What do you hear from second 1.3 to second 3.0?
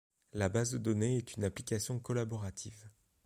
une application collaborative.